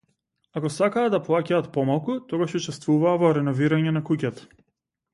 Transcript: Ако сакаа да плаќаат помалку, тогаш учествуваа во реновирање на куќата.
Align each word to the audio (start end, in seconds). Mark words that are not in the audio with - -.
Ако 0.59 0.71
сакаа 0.75 1.11
да 1.15 1.19
плаќаат 1.27 1.69
помалку, 1.77 2.17
тогаш 2.33 2.57
учествуваа 2.63 3.15
во 3.27 3.33
реновирање 3.41 3.99
на 3.99 4.07
куќата. 4.11 4.53